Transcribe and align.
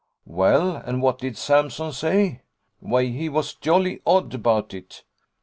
"Well, 0.25 0.77
and 0.77 0.99
what 1.03 1.19
did 1.19 1.37
Sampson 1.37 1.91
say?" 1.91 2.41
"Why, 2.79 3.03
he 3.05 3.29
was 3.29 3.53
jolly 3.53 4.01
odd 4.03 4.33
about 4.33 4.73
it. 4.73 5.03